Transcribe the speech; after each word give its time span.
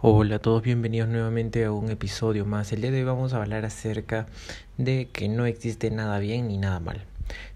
Hola 0.00 0.36
a 0.36 0.38
todos, 0.38 0.62
bienvenidos 0.62 1.08
nuevamente 1.08 1.64
a 1.64 1.72
un 1.72 1.90
episodio 1.90 2.44
más. 2.44 2.72
El 2.72 2.82
día 2.82 2.92
de 2.92 2.98
hoy 2.98 3.04
vamos 3.04 3.32
a 3.32 3.38
hablar 3.38 3.64
acerca 3.64 4.28
de 4.76 5.08
que 5.12 5.28
no 5.28 5.44
existe 5.44 5.90
nada 5.90 6.20
bien 6.20 6.46
ni 6.46 6.56
nada 6.56 6.78
mal. 6.78 7.04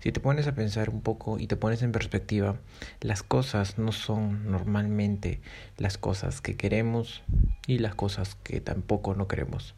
Si 0.01 0.11
te 0.11 0.19
pones 0.19 0.49
a 0.49 0.55
pensar 0.57 0.91
un 0.91 1.03
poco 1.03 1.39
y 1.39 1.47
te 1.47 1.55
pones 1.55 1.83
en 1.83 1.93
perspectiva, 1.93 2.57
las 3.01 3.23
cosas 3.23 3.79
no 3.79 3.93
son 3.93 4.51
normalmente 4.51 5.41
las 5.79 5.99
cosas 5.99 6.41
que 6.41 6.57
queremos 6.57 7.23
y 7.69 7.79
las 7.79 7.95
cosas 7.95 8.35
que 8.43 8.61
tampoco 8.61 9.15
no 9.15 9.29
queremos. 9.29 9.77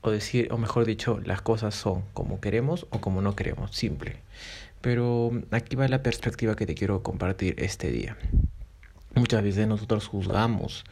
O 0.00 0.10
decir, 0.10 0.48
o 0.50 0.58
mejor 0.58 0.86
dicho, 0.86 1.20
las 1.24 1.40
cosas 1.40 1.76
son 1.76 2.02
como 2.14 2.40
queremos 2.40 2.88
o 2.90 3.00
como 3.00 3.22
no 3.22 3.36
queremos, 3.36 3.76
simple. 3.76 4.16
Pero 4.80 5.30
aquí 5.52 5.76
va 5.76 5.86
la 5.86 6.02
perspectiva 6.02 6.56
que 6.56 6.66
te 6.66 6.74
quiero 6.74 7.04
compartir 7.04 7.54
este 7.58 7.92
día. 7.92 8.16
Muchas 9.18 9.42
veces 9.42 9.66
nosotros 9.66 10.06
juzgamos 10.06 10.84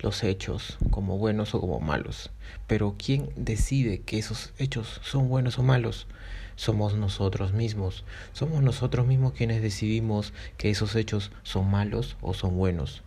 los 0.00 0.24
hechos 0.24 0.78
como 0.90 1.16
buenos 1.16 1.54
o 1.54 1.60
como 1.60 1.78
malos, 1.78 2.32
pero 2.66 2.96
¿quién 2.98 3.30
decide 3.36 4.00
que 4.00 4.18
esos 4.18 4.52
hechos 4.58 5.00
son 5.04 5.28
buenos 5.28 5.60
o 5.60 5.62
malos? 5.62 6.08
Somos 6.56 6.96
nosotros 6.96 7.52
mismos. 7.52 8.02
Somos 8.32 8.64
nosotros 8.64 9.06
mismos 9.06 9.32
quienes 9.32 9.62
decidimos 9.62 10.32
que 10.56 10.70
esos 10.70 10.96
hechos 10.96 11.30
son 11.44 11.70
malos 11.70 12.16
o 12.20 12.34
son 12.34 12.56
buenos. 12.56 13.04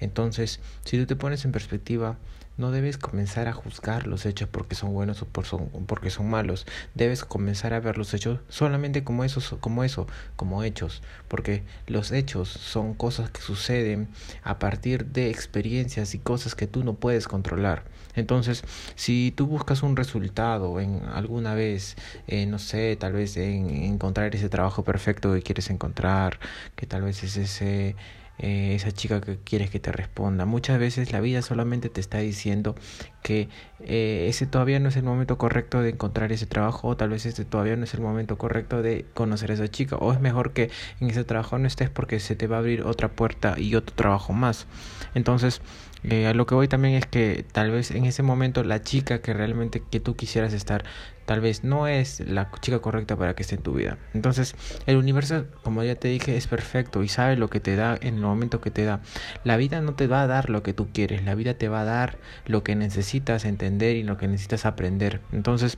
Entonces, 0.00 0.60
si 0.84 0.98
tú 0.98 1.06
te 1.06 1.16
pones 1.16 1.46
en 1.46 1.52
perspectiva, 1.52 2.18
no 2.58 2.70
debes 2.72 2.98
comenzar 2.98 3.48
a 3.48 3.52
juzgar 3.52 4.06
los 4.06 4.26
hechos 4.26 4.48
porque 4.50 4.74
son 4.74 4.92
buenos 4.92 5.22
o 5.22 5.26
por 5.26 5.46
son, 5.46 5.68
porque 5.86 6.10
son 6.10 6.28
malos. 6.28 6.66
Debes 6.94 7.24
comenzar 7.24 7.72
a 7.72 7.80
ver 7.80 7.96
los 7.96 8.12
hechos 8.12 8.40
solamente 8.48 9.04
como 9.04 9.24
como 9.60 9.84
eso, 9.84 10.06
como 10.36 10.62
hechos, 10.62 11.02
porque 11.28 11.62
los 11.86 12.12
hechos 12.12 12.48
son 12.48 12.94
cosas 12.94 13.30
que 13.30 13.40
suceden 13.40 14.08
a 14.42 14.58
partir 14.58 15.06
de 15.06 15.30
experiencias 15.30 16.14
y 16.14 16.18
cosas 16.18 16.54
que 16.54 16.66
tú 16.66 16.84
no 16.84 16.94
puedes 16.94 17.28
controlar. 17.28 17.84
Entonces, 18.16 18.64
si 18.96 19.32
tú 19.36 19.46
buscas 19.46 19.82
un 19.84 19.96
resultado 19.96 20.80
en 20.80 21.02
alguna 21.12 21.54
vez, 21.54 21.96
eh, 22.26 22.46
no 22.46 22.58
sé, 22.58 22.96
tal 22.96 23.12
vez 23.12 23.36
en 23.36 23.70
encontrar 23.70 24.34
ese 24.34 24.48
trabajo 24.48 24.82
perfecto 24.82 25.32
que 25.34 25.42
quieres 25.42 25.70
encontrar, 25.70 26.40
que 26.74 26.86
tal 26.86 27.02
vez 27.02 27.22
es 27.22 27.36
ese 27.36 27.94
eh, 28.38 28.74
esa 28.74 28.92
chica 28.92 29.20
que 29.20 29.38
quieres 29.38 29.70
que 29.70 29.80
te 29.80 29.92
responda. 29.92 30.44
Muchas 30.44 30.78
veces 30.78 31.12
la 31.12 31.20
vida 31.20 31.42
solamente 31.42 31.88
te 31.88 32.00
está 32.00 32.18
diciendo 32.18 32.74
que 33.22 33.48
eh, 33.80 34.26
ese 34.28 34.46
todavía 34.46 34.78
no 34.80 34.88
es 34.88 34.96
el 34.96 35.02
momento 35.02 35.38
correcto 35.38 35.82
de 35.82 35.90
encontrar 35.90 36.32
ese 36.32 36.46
trabajo 36.46 36.88
o 36.88 36.96
tal 36.96 37.10
vez 37.10 37.26
ese 37.26 37.44
todavía 37.44 37.76
no 37.76 37.84
es 37.84 37.94
el 37.94 38.00
momento 38.00 38.38
correcto 38.38 38.82
de 38.82 39.06
conocer 39.14 39.50
a 39.50 39.54
esa 39.54 39.68
chica 39.68 39.96
o 39.96 40.12
es 40.12 40.20
mejor 40.20 40.52
que 40.52 40.70
en 41.00 41.10
ese 41.10 41.24
trabajo 41.24 41.58
no 41.58 41.66
estés 41.66 41.90
porque 41.90 42.20
se 42.20 42.36
te 42.36 42.46
va 42.46 42.56
a 42.56 42.58
abrir 42.60 42.82
otra 42.82 43.08
puerta 43.08 43.54
y 43.58 43.74
otro 43.74 43.94
trabajo 43.94 44.32
más. 44.32 44.66
Entonces, 45.14 45.60
eh, 46.04 46.26
a 46.26 46.34
lo 46.34 46.46
que 46.46 46.54
voy 46.54 46.68
también 46.68 46.94
es 46.94 47.06
que 47.06 47.44
tal 47.50 47.70
vez 47.70 47.90
en 47.90 48.04
ese 48.04 48.22
momento 48.22 48.62
la 48.62 48.82
chica 48.82 49.20
que 49.20 49.34
realmente 49.34 49.82
que 49.90 50.00
tú 50.00 50.14
quisieras 50.14 50.52
estar, 50.52 50.84
tal 51.28 51.42
vez 51.42 51.62
no 51.62 51.86
es 51.86 52.20
la 52.20 52.50
chica 52.62 52.78
correcta 52.78 53.14
para 53.14 53.34
que 53.34 53.42
esté 53.42 53.56
en 53.56 53.62
tu 53.62 53.74
vida. 53.74 53.98
Entonces, 54.14 54.56
el 54.86 54.96
universo, 54.96 55.44
como 55.62 55.84
ya 55.84 55.94
te 55.94 56.08
dije, 56.08 56.38
es 56.38 56.46
perfecto 56.46 57.02
y 57.02 57.08
sabe 57.08 57.36
lo 57.36 57.50
que 57.50 57.60
te 57.60 57.76
da 57.76 57.98
en 58.00 58.14
el 58.14 58.22
momento 58.22 58.62
que 58.62 58.70
te 58.70 58.86
da. 58.86 59.02
La 59.44 59.58
vida 59.58 59.82
no 59.82 59.94
te 59.94 60.06
va 60.06 60.22
a 60.22 60.26
dar 60.26 60.48
lo 60.48 60.62
que 60.62 60.72
tú 60.72 60.88
quieres, 60.90 61.22
la 61.24 61.34
vida 61.34 61.52
te 61.52 61.68
va 61.68 61.82
a 61.82 61.84
dar 61.84 62.16
lo 62.46 62.64
que 62.64 62.74
necesitas 62.76 63.44
entender 63.44 63.96
y 63.96 64.04
lo 64.04 64.16
que 64.16 64.26
necesitas 64.26 64.64
aprender. 64.64 65.20
Entonces, 65.30 65.76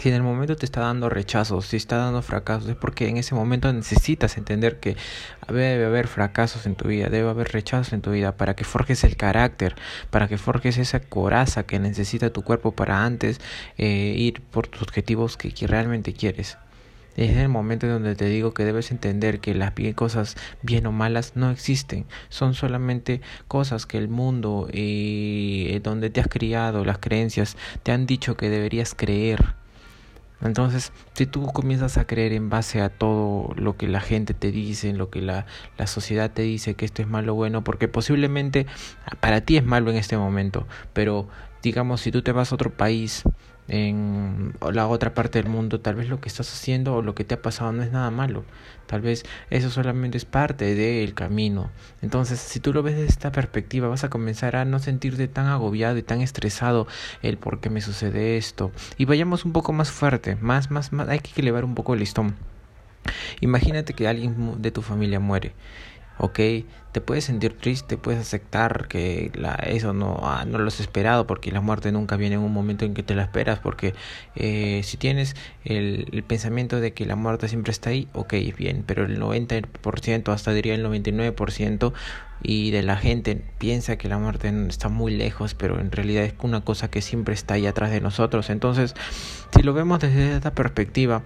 si 0.00 0.08
en 0.10 0.14
el 0.14 0.22
momento 0.22 0.56
te 0.56 0.66
está 0.66 0.80
dando 0.80 1.08
rechazos, 1.08 1.66
si 1.66 1.76
está 1.76 1.96
dando 1.96 2.22
fracasos, 2.22 2.68
es 2.68 2.76
porque 2.76 3.08
en 3.08 3.16
ese 3.16 3.34
momento 3.34 3.72
necesitas 3.72 4.36
entender 4.36 4.78
que 4.78 4.96
debe 5.48 5.84
haber 5.84 6.06
fracasos 6.06 6.66
en 6.66 6.74
tu 6.74 6.88
vida, 6.88 7.08
debe 7.08 7.30
haber 7.30 7.48
rechazos 7.52 7.92
en 7.92 8.02
tu 8.02 8.10
vida 8.10 8.36
para 8.36 8.54
que 8.54 8.64
forjes 8.64 9.04
el 9.04 9.16
carácter, 9.16 9.74
para 10.10 10.28
que 10.28 10.38
forjes 10.38 10.78
esa 10.78 11.00
coraza 11.00 11.64
que 11.64 11.78
necesita 11.78 12.30
tu 12.30 12.42
cuerpo 12.42 12.72
para 12.72 13.04
antes 13.04 13.40
eh, 13.78 14.14
ir 14.16 14.42
por 14.42 14.66
tus 14.66 14.82
objetivos 14.82 15.36
que, 15.36 15.54
realmente 15.66 16.12
quieres. 16.12 16.58
Es 17.16 17.34
el 17.38 17.48
momento 17.48 17.86
en 17.86 17.92
donde 17.92 18.14
te 18.14 18.26
digo 18.26 18.52
que 18.52 18.66
debes 18.66 18.90
entender 18.90 19.40
que 19.40 19.54
las 19.54 19.72
cosas 19.94 20.36
bien 20.60 20.86
o 20.86 20.92
malas 20.92 21.32
no 21.34 21.50
existen, 21.50 22.04
son 22.28 22.52
solamente 22.52 23.22
cosas 23.48 23.86
que 23.86 23.96
el 23.96 24.08
mundo 24.08 24.68
y 24.70 25.68
eh, 25.70 25.80
donde 25.80 26.10
te 26.10 26.20
has 26.20 26.28
criado, 26.28 26.84
las 26.84 26.98
creencias, 26.98 27.56
te 27.82 27.92
han 27.92 28.04
dicho 28.04 28.36
que 28.36 28.50
deberías 28.50 28.94
creer 28.94 29.56
entonces, 30.42 30.92
si 31.14 31.26
tú 31.26 31.46
comienzas 31.46 31.96
a 31.96 32.06
creer 32.06 32.32
en 32.32 32.50
base 32.50 32.80
a 32.82 32.90
todo 32.90 33.54
lo 33.56 33.76
que 33.76 33.88
la 33.88 34.00
gente 34.00 34.34
te 34.34 34.52
dice, 34.52 34.90
en 34.90 34.98
lo 34.98 35.08
que 35.08 35.22
la, 35.22 35.46
la 35.78 35.86
sociedad 35.86 36.30
te 36.30 36.42
dice 36.42 36.74
que 36.74 36.84
esto 36.84 37.02
es 37.02 37.08
malo 37.08 37.32
o 37.32 37.36
bueno, 37.36 37.64
porque 37.64 37.88
posiblemente 37.88 38.66
para 39.20 39.40
ti 39.40 39.56
es 39.56 39.64
malo 39.64 39.90
en 39.90 39.96
este 39.96 40.18
momento, 40.18 40.66
pero 40.92 41.28
digamos, 41.62 42.02
si 42.02 42.12
tú 42.12 42.22
te 42.22 42.32
vas 42.32 42.52
a 42.52 42.54
otro 42.54 42.70
país, 42.70 43.24
en 43.68 44.54
la 44.72 44.86
otra 44.86 45.14
parte 45.14 45.42
del 45.42 45.50
mundo, 45.50 45.80
tal 45.80 45.96
vez 45.96 46.08
lo 46.08 46.20
que 46.20 46.28
estás 46.28 46.52
haciendo 46.52 46.94
o 46.94 47.02
lo 47.02 47.14
que 47.14 47.24
te 47.24 47.34
ha 47.34 47.42
pasado 47.42 47.72
no 47.72 47.82
es 47.82 47.90
nada 47.90 48.10
malo. 48.10 48.44
Tal 48.86 49.00
vez 49.00 49.24
eso 49.50 49.70
solamente 49.70 50.16
es 50.16 50.24
parte 50.24 50.74
del 50.74 51.14
camino. 51.14 51.70
Entonces, 52.02 52.38
si 52.38 52.60
tú 52.60 52.72
lo 52.72 52.82
ves 52.82 52.94
desde 52.94 53.08
esta 53.08 53.32
perspectiva, 53.32 53.88
vas 53.88 54.04
a 54.04 54.10
comenzar 54.10 54.54
a 54.56 54.64
no 54.64 54.78
sentirte 54.78 55.26
tan 55.26 55.46
agobiado 55.46 55.96
y 55.98 56.02
tan 56.02 56.20
estresado 56.20 56.86
el 57.22 57.38
por 57.38 57.60
qué 57.60 57.70
me 57.70 57.80
sucede 57.80 58.36
esto. 58.36 58.70
Y 58.96 59.04
vayamos 59.04 59.44
un 59.44 59.52
poco 59.52 59.72
más 59.72 59.90
fuerte, 59.90 60.36
más, 60.36 60.70
más, 60.70 60.92
más, 60.92 61.08
hay 61.08 61.18
que 61.18 61.40
elevar 61.40 61.64
un 61.64 61.74
poco 61.74 61.94
el 61.94 62.00
listón. 62.00 62.36
Imagínate 63.40 63.94
que 63.94 64.08
alguien 64.08 64.62
de 64.62 64.70
tu 64.70 64.82
familia 64.82 65.20
muere 65.20 65.52
ok, 66.18 66.40
te 66.92 67.00
puedes 67.02 67.24
sentir 67.24 67.56
triste, 67.56 67.98
puedes 67.98 68.20
aceptar 68.20 68.88
que 68.88 69.30
la, 69.34 69.54
eso 69.54 69.92
no, 69.92 70.18
ah, 70.22 70.44
no 70.46 70.58
lo 70.58 70.68
has 70.68 70.80
esperado, 70.80 71.26
porque 71.26 71.52
la 71.52 71.60
muerte 71.60 71.92
nunca 71.92 72.16
viene 72.16 72.36
en 72.36 72.40
un 72.40 72.52
momento 72.52 72.84
en 72.86 72.94
que 72.94 73.02
te 73.02 73.14
la 73.14 73.22
esperas, 73.22 73.58
porque 73.58 73.94
eh, 74.34 74.80
si 74.82 74.96
tienes 74.96 75.36
el, 75.64 76.08
el, 76.12 76.22
pensamiento 76.22 76.80
de 76.80 76.92
que 76.94 77.04
la 77.04 77.16
muerte 77.16 77.48
siempre 77.48 77.72
está 77.72 77.90
ahí, 77.90 78.08
ok, 78.14 78.34
bien, 78.56 78.82
pero 78.86 79.04
el 79.04 79.20
90%, 79.20 80.32
hasta 80.32 80.52
diría 80.52 80.74
el 80.74 80.86
99%, 80.86 81.92
y 82.42 82.70
de 82.70 82.82
la 82.82 82.96
gente 82.96 83.42
piensa 83.58 83.96
que 83.96 84.08
la 84.08 84.18
muerte 84.18 84.52
está 84.68 84.88
muy 84.88 85.14
lejos, 85.14 85.54
pero 85.54 85.80
en 85.80 85.90
realidad 85.90 86.24
es 86.24 86.34
una 86.42 86.60
cosa 86.62 86.88
que 86.88 87.02
siempre 87.02 87.34
está 87.34 87.54
ahí 87.54 87.66
atrás 87.66 87.90
de 87.90 88.00
nosotros. 88.00 88.50
Entonces, 88.50 88.94
si 89.54 89.62
lo 89.62 89.72
vemos 89.72 90.00
desde 90.00 90.36
esta 90.36 90.52
perspectiva, 90.52 91.22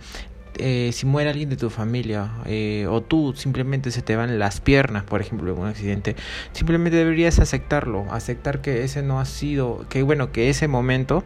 eh, 0.58 0.90
si 0.92 1.06
muere 1.06 1.30
alguien 1.30 1.48
de 1.48 1.56
tu 1.56 1.70
familia 1.70 2.30
eh, 2.46 2.86
o 2.88 3.02
tú 3.02 3.34
simplemente 3.36 3.90
se 3.90 4.02
te 4.02 4.16
van 4.16 4.38
las 4.38 4.60
piernas, 4.60 5.04
por 5.04 5.20
ejemplo, 5.20 5.52
en 5.52 5.58
un 5.58 5.68
accidente, 5.68 6.16
simplemente 6.52 6.96
deberías 6.96 7.38
aceptarlo, 7.38 8.06
aceptar 8.12 8.60
que 8.60 8.84
ese 8.84 9.02
no 9.02 9.20
ha 9.20 9.24
sido, 9.24 9.86
que 9.88 10.02
bueno, 10.02 10.32
que 10.32 10.50
ese 10.50 10.68
momento 10.68 11.24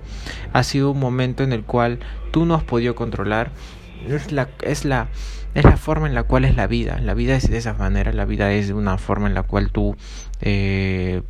ha 0.53 0.63
sido 0.63 0.91
un 0.91 1.01
momento 1.01 1.43
en 1.43 1.53
el 1.53 1.65
cual 1.65 1.99
tú 2.31 2.47
no 2.47 2.55
has 2.55 2.65
podido 2.65 2.95
controlar. 2.95 3.51
Es 4.09 4.33
la, 4.33 4.49
es 4.63 4.85
la, 4.85 5.09
es 5.55 5.65
la 5.65 5.77
forma 5.77 6.07
en 6.07 6.15
la 6.15 6.25
cual 6.25 6.45
es 6.45 6.57
la 6.57 6.67
vida. 6.67 7.01
La 7.01 7.15
vida 7.15 7.37
es 7.37 7.51
de 7.51 7.57
esa 7.57 7.75
manera, 7.75 8.13
la 8.13 8.25
vida 8.27 8.53
es 8.53 8.71
una 8.71 8.99
forma 8.99 9.29
en 9.29 9.35
la 9.35 9.45
cual 9.45 9.71
tú 9.71 9.97
eh, 10.43 11.23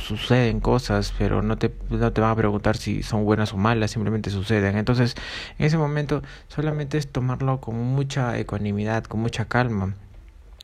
suceden 0.00 0.60
cosas, 0.60 1.14
pero 1.18 1.42
no 1.42 1.58
te, 1.58 1.72
no 1.90 2.12
te 2.12 2.20
van 2.20 2.30
a 2.30 2.36
preguntar 2.36 2.76
si 2.76 3.02
son 3.02 3.24
buenas 3.24 3.52
o 3.52 3.56
malas, 3.56 3.90
simplemente 3.90 4.30
suceden. 4.30 4.76
Entonces, 4.76 5.14
en 5.58 5.66
ese 5.66 5.78
momento 5.78 6.22
solamente 6.48 6.98
es 6.98 7.08
tomarlo 7.08 7.60
con 7.60 7.76
mucha 7.76 8.38
ecuanimidad, 8.38 9.04
con 9.04 9.20
mucha 9.20 9.46
calma 9.46 9.94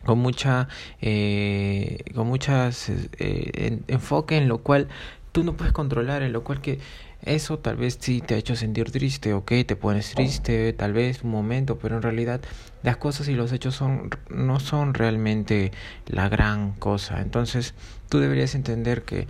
con 0.05 0.19
mucha 0.19 0.69
eh, 1.01 1.99
con 2.15 2.27
muchas 2.27 2.89
eh, 2.89 3.81
enfoque 3.87 4.37
en 4.37 4.49
lo 4.49 4.59
cual 4.59 4.89
tú 5.33 5.45
no 5.45 5.55
puedes 5.55 5.73
controlar 5.73 6.23
en 6.23 6.33
lo 6.33 6.45
cual 6.45 6.61
que 6.61 6.79
eso 7.23 7.59
tal 7.59 7.77
vez 7.77 7.99
sí 8.01 8.21
te 8.21 8.35
ha 8.35 8.37
hecho 8.37 8.57
sentir 8.57 8.91
triste, 8.91 9.33
ok, 9.33 9.53
te 9.67 9.77
pones 9.77 10.11
triste, 10.11 10.73
tal 10.73 10.93
vez 10.93 11.23
un 11.23 11.31
momento, 11.31 11.79
pero 11.79 11.97
en 11.97 12.03
realidad 12.03 12.41
las 12.83 12.97
cosas 12.97 13.29
y 13.29 13.35
los 13.35 13.53
hechos 13.53 13.75
son, 13.75 14.11
no 14.29 14.61
son 14.61 14.93
realmente 14.93 15.73
la 16.07 16.29
gran 16.29 16.73
cosa. 16.73 17.21
Entonces 17.21 17.75
tú 18.09 18.19
deberías 18.19 18.55
entender 18.55 19.03
que 19.03 19.29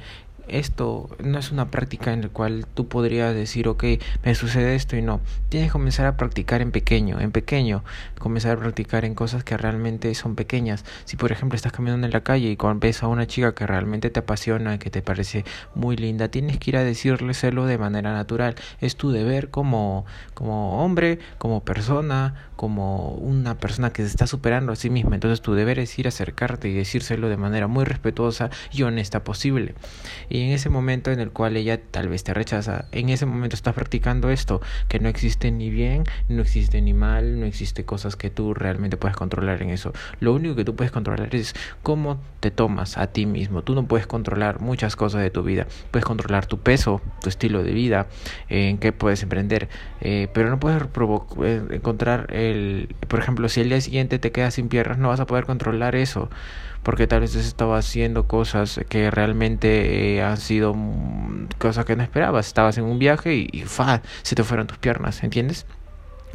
esto 0.53 1.09
no 1.22 1.39
es 1.39 1.51
una 1.51 1.71
práctica 1.71 2.13
en 2.13 2.22
la 2.22 2.28
cual 2.28 2.66
tú 2.75 2.89
podrías 2.89 3.34
decir, 3.34 3.69
ok, 3.69 3.84
me 4.25 4.34
sucede 4.34 4.75
esto 4.75 4.97
y 4.97 5.03
no. 5.03 5.21
Tienes 5.49 5.69
que 5.69 5.72
comenzar 5.72 6.07
a 6.07 6.16
practicar 6.16 6.60
en 6.60 6.71
pequeño, 6.71 7.21
en 7.21 7.33
pequeño, 7.33 7.84
comenzar 8.19 8.57
a 8.57 8.60
practicar 8.60 9.04
en 9.04 9.15
cosas 9.15 9.45
que 9.45 9.57
realmente 9.57 10.15
son 10.15 10.34
pequeñas. 10.34 10.84
Si 11.04 11.16
por 11.16 11.33
ejemplo 11.33 11.57
estás 11.57 11.72
caminando 11.72 12.07
en 12.07 12.13
la 12.13 12.22
calle 12.22 12.51
y 12.51 12.59
ves 12.77 13.03
a 13.03 13.09
una 13.09 13.27
chica 13.27 13.54
que 13.54 13.66
realmente 13.66 14.10
te 14.10 14.21
apasiona, 14.21 14.78
que 14.78 14.91
te 14.91 15.03
parece 15.03 15.45
muy 15.75 15.97
linda, 15.97 16.28
tienes 16.28 16.59
que 16.59 16.71
ir 16.71 16.77
a 16.77 16.84
decirleselo 16.84 17.66
de 17.66 17.78
manera 17.78 18.13
natural. 18.13 18.55
Es 18.81 18.97
tu 18.97 19.10
deber 19.10 19.51
como, 19.51 20.05
como 20.34 20.84
hombre, 20.84 21.19
como 21.39 21.65
persona, 21.65 22.34
como 22.57 23.09
una 23.15 23.59
persona 23.59 23.93
que 23.93 24.03
se 24.03 24.09
está 24.09 24.27
superando 24.27 24.72
a 24.72 24.77
sí 24.77 24.91
misma. 24.91 25.15
Entonces 25.15 25.41
tu 25.41 25.55
deber 25.55 25.78
es 25.78 25.98
ir 25.98 26.07
a 26.07 26.10
acercarte 26.10 26.69
y 26.69 26.75
decírselo 26.75 27.28
de 27.28 27.37
manera 27.37 27.66
muy 27.66 27.84
respetuosa 27.84 28.51
y 28.71 28.83
honesta 28.83 29.25
posible. 29.25 29.75
Y 30.28 30.41
en 30.47 30.53
ese 30.53 30.68
momento 30.68 31.10
en 31.10 31.21
el 31.21 31.30
cual 31.30 31.56
ella 31.56 31.80
tal 31.80 32.09
vez 32.09 32.24
te 32.24 32.34
rechaza, 32.34 32.86
en 32.92 33.09
ese 33.09 33.27
momento 33.27 33.56
estás 33.56 33.74
practicando 33.74 34.30
esto, 34.30 34.60
que 34.89 34.98
no 34.98 35.09
existe 35.09 35.50
ni 35.50 35.71
bien, 35.71 36.04
no 36.28 36.42
existe 36.42 36.80
ni 36.80 36.92
mal, 36.92 37.41
no 37.41 37.47
existe 37.47 37.84
cosas 37.84 38.16
que 38.16 38.30
tú 38.30 38.54
realmente 38.54 38.97
puedes 38.97 39.16
controlar 39.16 39.62
en 39.62 39.71
eso. 39.71 39.92
Lo 40.21 40.34
único 40.34 40.54
que 40.54 40.65
tú 40.65 40.74
puedes 40.77 40.92
controlar 40.92 41.34
es 41.34 41.54
cómo 41.83 42.21
te 42.41 42.50
tomas 42.50 42.98
a 42.98 43.09
ti 43.09 43.27
mismo. 43.27 43.62
Tú 43.62 43.74
no 43.74 43.86
puedes 43.86 44.06
controlar 44.06 44.60
muchas 44.60 44.97
cosas 44.97 45.22
de 45.22 45.30
tu 45.30 45.42
vida. 45.42 45.66
Puedes 45.91 46.04
controlar 46.04 46.47
tu 46.47 46.59
peso, 46.59 47.00
tu 47.21 47.28
estilo 47.28 47.62
de 47.62 47.72
vida, 47.72 48.06
en 48.48 48.78
qué 48.78 48.92
puedes 48.92 49.22
emprender, 49.22 49.68
eh, 50.00 50.28
pero 50.33 50.50
no 50.50 50.59
puedes 50.59 50.83
eh, 50.83 51.62
encontrar 51.71 52.33
el, 52.34 52.95
por 53.09 53.21
ejemplo, 53.21 53.48
si 53.48 53.60
el 53.60 53.68
día 53.68 53.80
siguiente 53.80 54.18
te 54.18 54.33
quedas 54.33 54.54
sin 54.54 54.68
piernas, 54.68 54.98
no 54.98 55.09
vas 55.09 55.21
a 55.21 55.27
poder 55.27 55.45
controlar 55.45 55.95
eso 55.95 56.30
porque 56.83 57.07
tal 57.07 57.21
vez 57.21 57.34
estaba 57.34 57.79
haciendo 57.79 58.27
cosas 58.27 58.81
que 58.89 59.11
realmente 59.11 60.17
eh, 60.17 60.23
han 60.23 60.37
sido 60.37 60.75
mm, 60.75 61.49
cosas 61.59 61.84
que 61.84 61.97
no 61.97 62.03
esperabas. 62.03 62.47
Estabas 62.47 62.79
en 62.79 62.84
un 62.84 62.99
viaje 62.99 63.34
y, 63.34 63.49
y 63.53 63.63
fa, 63.63 64.03
se 64.23 64.34
te 64.34 64.45
fueron 64.45 64.67
tus 64.67 64.79
piernas, 64.79 65.23
¿entiendes? 65.23 65.67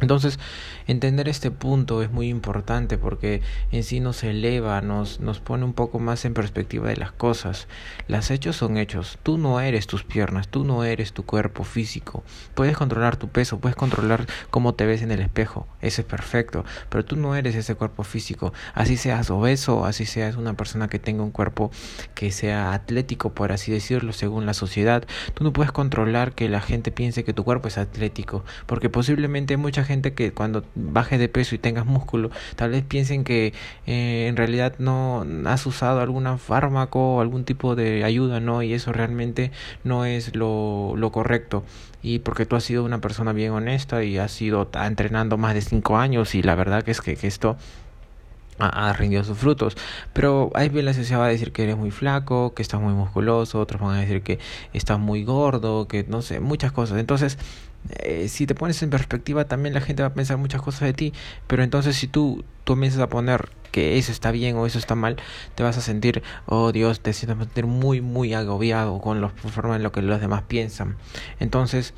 Entonces, 0.00 0.38
entender 0.86 1.28
este 1.28 1.50
punto 1.50 2.02
es 2.02 2.10
muy 2.10 2.28
importante 2.28 2.98
porque 2.98 3.42
en 3.72 3.82
sí 3.82 4.00
nos 4.00 4.22
eleva, 4.22 4.80
nos, 4.80 5.20
nos 5.20 5.40
pone 5.40 5.64
un 5.64 5.72
poco 5.72 5.98
más 5.98 6.24
en 6.24 6.34
perspectiva 6.34 6.88
de 6.88 6.96
las 6.96 7.12
cosas. 7.12 7.66
Las 8.06 8.30
hechos 8.30 8.56
son 8.56 8.76
hechos. 8.76 9.18
Tú 9.22 9.38
no 9.38 9.60
eres 9.60 9.86
tus 9.86 10.04
piernas, 10.04 10.48
tú 10.48 10.64
no 10.64 10.84
eres 10.84 11.12
tu 11.12 11.24
cuerpo 11.24 11.64
físico. 11.64 12.22
Puedes 12.54 12.76
controlar 12.76 13.16
tu 13.16 13.28
peso, 13.28 13.58
puedes 13.58 13.76
controlar 13.76 14.26
cómo 14.50 14.74
te 14.74 14.86
ves 14.86 15.02
en 15.02 15.10
el 15.10 15.20
espejo. 15.20 15.66
Eso 15.80 16.02
es 16.02 16.06
perfecto. 16.06 16.64
Pero 16.88 17.04
tú 17.04 17.16
no 17.16 17.34
eres 17.34 17.54
ese 17.54 17.74
cuerpo 17.74 18.04
físico. 18.04 18.52
Así 18.74 18.96
seas 18.96 19.30
obeso, 19.30 19.84
así 19.84 20.06
seas 20.06 20.36
una 20.36 20.54
persona 20.54 20.88
que 20.88 20.98
tenga 20.98 21.22
un 21.22 21.30
cuerpo 21.30 21.70
que 22.14 22.30
sea 22.30 22.72
atlético, 22.72 23.34
por 23.34 23.52
así 23.52 23.72
decirlo, 23.72 24.12
según 24.12 24.46
la 24.46 24.54
sociedad. 24.54 25.04
Tú 25.34 25.44
no 25.44 25.52
puedes 25.52 25.72
controlar 25.72 26.32
que 26.34 26.48
la 26.48 26.60
gente 26.60 26.92
piense 26.92 27.24
que 27.24 27.32
tu 27.32 27.44
cuerpo 27.44 27.68
es 27.68 27.78
atlético. 27.78 28.44
Porque 28.66 28.88
posiblemente 28.90 29.56
mucha 29.56 29.84
gente 29.88 30.12
que 30.12 30.32
cuando 30.32 30.64
bajes 30.76 31.18
de 31.18 31.28
peso 31.28 31.54
y 31.54 31.58
tengas 31.58 31.86
músculo, 31.86 32.30
tal 32.54 32.70
vez 32.70 32.84
piensen 32.84 33.24
que 33.24 33.52
eh, 33.86 34.26
en 34.28 34.36
realidad 34.36 34.74
no 34.78 35.26
has 35.46 35.66
usado 35.66 36.00
algún 36.00 36.38
fármaco 36.38 37.16
o 37.16 37.20
algún 37.20 37.44
tipo 37.44 37.74
de 37.74 38.04
ayuda, 38.04 38.38
¿no? 38.40 38.62
Y 38.62 38.74
eso 38.74 38.92
realmente 38.92 39.50
no 39.84 40.04
es 40.04 40.36
lo, 40.36 40.94
lo 40.96 41.10
correcto. 41.10 41.64
Y 42.02 42.20
porque 42.20 42.46
tú 42.46 42.54
has 42.56 42.64
sido 42.64 42.84
una 42.84 43.00
persona 43.00 43.32
bien 43.32 43.52
honesta 43.52 44.04
y 44.04 44.18
has 44.18 44.30
sido 44.30 44.68
entrenando 44.74 45.36
más 45.36 45.54
de 45.54 45.62
cinco 45.62 45.96
años 45.96 46.34
y 46.34 46.42
la 46.42 46.54
verdad 46.54 46.84
que 46.84 46.92
es 46.92 47.00
que 47.00 47.18
esto 47.22 47.56
ha, 48.58 48.92
rendido 48.92 49.24
sus 49.24 49.38
frutos. 49.38 49.76
Pero 50.12 50.50
hay 50.54 50.68
la 50.70 50.94
sociedad 50.94 51.20
va 51.20 51.26
a 51.26 51.30
decir 51.30 51.52
que 51.52 51.64
eres 51.64 51.76
muy 51.76 51.90
flaco, 51.90 52.54
que 52.54 52.62
estás 52.62 52.80
muy 52.80 52.92
musculoso, 52.94 53.60
otros 53.60 53.80
van 53.80 53.96
a 53.96 54.00
decir 54.00 54.22
que 54.22 54.38
estás 54.72 54.98
muy 54.98 55.24
gordo, 55.24 55.88
que 55.88 56.04
no 56.04 56.22
sé, 56.22 56.40
muchas 56.40 56.72
cosas. 56.72 56.98
Entonces, 56.98 57.38
eh, 57.90 58.28
si 58.28 58.46
te 58.46 58.54
pones 58.54 58.82
en 58.82 58.90
perspectiva 58.90 59.46
también 59.46 59.74
la 59.74 59.80
gente 59.80 60.02
va 60.02 60.08
a 60.08 60.14
pensar 60.14 60.36
muchas 60.36 60.60
cosas 60.60 60.80
de 60.82 60.92
ti, 60.92 61.12
pero 61.46 61.62
entonces 61.62 61.96
si 61.96 62.06
tú, 62.06 62.44
comienzas 62.64 63.00
a 63.00 63.08
poner 63.08 63.48
que 63.72 63.96
eso 63.96 64.12
está 64.12 64.30
bien 64.30 64.56
o 64.56 64.66
eso 64.66 64.78
está 64.78 64.94
mal, 64.94 65.16
te 65.54 65.62
vas 65.62 65.78
a 65.78 65.80
sentir, 65.80 66.22
oh 66.46 66.72
Dios, 66.72 67.00
te 67.00 67.12
sientes 67.12 67.64
muy, 67.64 68.00
muy 68.00 68.34
agobiado 68.34 69.00
con 69.00 69.20
la 69.20 69.30
forma 69.30 69.76
en 69.76 69.82
lo 69.82 69.92
que 69.92 70.02
los 70.02 70.20
demás 70.20 70.42
piensan. 70.42 70.96
Entonces, 71.40 71.94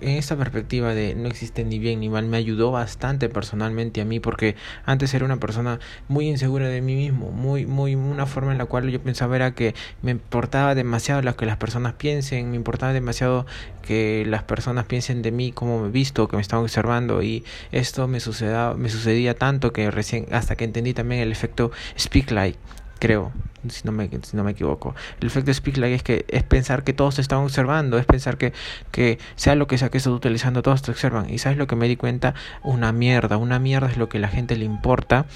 en 0.00 0.10
esta 0.10 0.36
perspectiva 0.36 0.94
de 0.94 1.14
no 1.14 1.28
existe 1.28 1.64
ni 1.64 1.78
bien 1.78 2.00
ni 2.00 2.08
mal 2.08 2.26
me 2.26 2.36
ayudó 2.36 2.70
bastante 2.70 3.28
personalmente 3.28 4.00
a 4.00 4.04
mí 4.04 4.20
porque 4.20 4.56
antes 4.84 5.14
era 5.14 5.24
una 5.24 5.38
persona 5.38 5.80
muy 6.08 6.28
insegura 6.28 6.68
de 6.68 6.80
mí 6.80 6.94
mismo, 6.94 7.30
muy 7.30 7.66
muy 7.66 7.94
una 7.94 8.26
forma 8.26 8.52
en 8.52 8.58
la 8.58 8.66
cual 8.66 8.90
yo 8.90 9.00
pensaba 9.00 9.36
era 9.36 9.54
que 9.54 9.74
me 10.02 10.12
importaba 10.12 10.74
demasiado 10.74 11.22
lo 11.22 11.36
que 11.36 11.46
las 11.46 11.56
personas 11.56 11.94
piensen, 11.94 12.50
me 12.50 12.56
importaba 12.56 12.92
demasiado 12.92 13.46
que 13.82 14.24
las 14.26 14.42
personas 14.42 14.86
piensen 14.86 15.22
de 15.22 15.30
mí 15.30 15.52
como 15.52 15.80
me 15.80 15.88
he 15.88 15.90
visto, 15.90 16.28
que 16.28 16.36
me 16.36 16.42
están 16.42 16.60
observando 16.60 17.22
y 17.22 17.44
esto 17.72 18.08
me 18.08 18.20
sucedía 18.20 18.74
me 18.76 18.88
sucedía 18.88 19.34
tanto 19.34 19.72
que 19.72 19.90
recién 19.90 20.26
hasta 20.32 20.56
que 20.56 20.64
entendí 20.64 20.94
también 20.94 21.20
el 21.20 21.32
efecto 21.32 21.70
speak 21.98 22.30
like 22.30 22.58
creo, 22.98 23.32
si 23.68 23.82
no 23.84 23.92
me, 23.92 24.08
si 24.22 24.36
no 24.36 24.44
me 24.44 24.52
equivoco. 24.52 24.94
El 25.20 25.26
efecto 25.26 25.52
speak 25.52 25.78
es 25.78 26.02
que 26.02 26.24
es 26.28 26.42
pensar 26.42 26.84
que 26.84 26.92
todos 26.92 27.16
te 27.16 27.20
están 27.20 27.38
observando, 27.38 27.98
es 27.98 28.06
pensar 28.06 28.36
que, 28.36 28.52
que 28.90 29.18
sea 29.36 29.54
lo 29.54 29.66
que 29.66 29.78
sea 29.78 29.90
que 29.90 29.98
estás 29.98 30.12
utilizando, 30.12 30.62
todos 30.62 30.82
te 30.82 30.90
observan. 30.90 31.30
Y 31.30 31.38
sabes 31.38 31.58
lo 31.58 31.66
que 31.66 31.76
me 31.76 31.88
di 31.88 31.96
cuenta, 31.96 32.34
una 32.62 32.92
mierda, 32.92 33.36
una 33.36 33.58
mierda 33.58 33.88
es 33.88 33.96
lo 33.96 34.08
que 34.08 34.18
a 34.18 34.20
la 34.20 34.28
gente 34.28 34.56
le 34.56 34.64
importa 34.64 35.26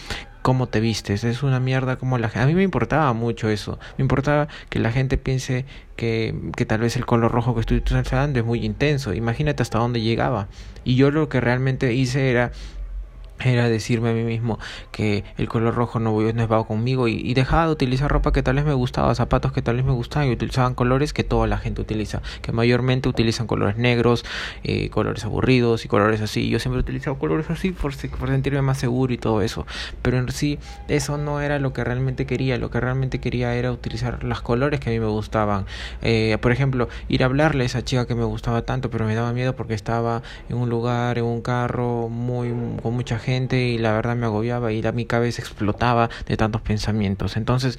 cómo 0.43 0.69
te 0.69 0.81
vistes, 0.81 1.25
es 1.25 1.43
una 1.43 1.61
mierda 1.61 1.97
como 1.97 2.17
la 2.17 2.29
gente. 2.29 2.45
A 2.45 2.47
mí 2.47 2.55
me 2.55 2.63
importaba 2.63 3.13
mucho 3.13 3.49
eso, 3.51 3.79
me 3.99 4.03
importaba 4.03 4.49
que 4.71 4.79
la 4.79 4.93
gente 4.93 5.19
piense 5.19 5.67
que, 5.97 6.35
que 6.57 6.65
tal 6.65 6.81
vez 6.81 6.97
el 6.97 7.05
color 7.05 7.33
rojo 7.33 7.55
que 7.55 7.61
estoy 7.61 7.79
utilizando 7.79 8.39
es 8.39 8.47
muy 8.47 8.65
intenso, 8.65 9.13
imagínate 9.13 9.63
hasta 9.63 9.79
dónde 9.79 10.01
llegaba. 10.01 10.49
Y 10.85 10.95
yo 10.95 11.11
lo 11.11 11.29
que 11.29 11.41
realmente 11.41 11.93
hice 11.93 12.31
era 12.31 12.53
era 13.45 13.69
decirme 13.69 14.11
a 14.11 14.13
mí 14.13 14.25
mismo 14.25 14.59
que 14.91 15.25
el 15.37 15.49
color 15.49 15.75
rojo 15.75 15.99
no, 16.01 16.21
no 16.21 16.49
va 16.49 16.67
conmigo 16.67 17.09
y, 17.09 17.15
y, 17.15 17.35
dejaba 17.35 17.67
de 17.67 17.73
utilizar 17.73 18.11
ropa 18.11 18.33
que 18.33 18.43
tal 18.43 18.57
vez 18.57 18.65
me 18.65 18.75
gustaba, 18.75 19.15
zapatos 19.15 19.53
que 19.53 19.63
tal 19.63 19.77
vez 19.77 19.85
me 19.85 19.93
gustaban 19.93 20.29
y 20.29 20.33
utilizaban 20.33 20.75
colores 20.75 21.13
que 21.13 21.25
toda 21.25 21.47
la 21.47 21.59
gente 21.59 21.81
utiliza, 21.81 22.23
que 22.43 22.53
mayormente 22.53 23.09
utilizan 23.09 23.47
colores 23.47 23.77
negros, 23.77 24.25
eh, 24.65 24.91
colores 24.91 25.25
aburridos 25.25 25.85
y 25.85 25.89
colores 25.89 26.21
así. 26.21 26.49
Yo 26.49 26.59
siempre 26.59 26.81
he 26.81 26.83
utilizado 26.83 27.19
colores 27.19 27.49
así 27.51 27.71
por, 27.71 27.95
por 28.19 28.29
sentirme 28.29 28.63
más 28.63 28.79
seguro 28.79 29.13
y 29.13 29.19
todo 29.19 29.43
eso, 29.43 29.67
pero 30.03 30.19
en 30.19 30.29
sí 30.31 30.59
eso 30.89 31.17
no 31.17 31.41
era 31.41 31.59
lo 31.59 31.73
que 31.73 31.85
realmente 31.85 32.27
quería, 32.27 32.59
lo 32.59 32.71
que 32.71 32.81
realmente 32.81 33.21
quería 33.21 33.55
era 33.55 33.71
utilizar 33.71 34.25
los 34.25 34.41
colores 34.41 34.81
que 34.81 34.91
a 34.91 34.93
mí 34.93 35.01
me 35.01 35.07
gustaban. 35.07 35.67
Eh, 36.03 36.37
por 36.41 36.53
ejemplo, 36.53 36.89
ir 37.09 37.23
a 37.23 37.27
hablarle 37.27 37.63
a 37.63 37.67
esa 37.67 37.85
chica 37.85 38.07
que 38.07 38.15
me 38.15 38.25
gustaba 38.25 38.63
tanto, 38.63 38.91
pero 38.91 39.05
me 39.05 39.15
daba 39.15 39.33
miedo 39.33 39.55
porque 39.55 39.75
estaba 39.75 40.23
en 40.49 40.57
un 40.57 40.69
lugar, 40.69 41.19
en 41.19 41.25
un 41.25 41.41
carro 41.41 42.09
muy 42.09 42.49
con 42.83 42.95
mucha 42.95 43.19
gente 43.19 43.28
y 43.29 43.79
la 43.79 43.93
verdad 43.93 44.17
me 44.17 44.27
agobiaba 44.27 44.73
y 44.73 44.81
la, 44.81 44.93
mi 44.93 45.05
cabeza 45.05 45.43
explotaba 45.43 46.09
de 46.27 46.37
tantos 46.37 46.63
pensamientos. 46.63 47.37
Entonces, 47.37 47.79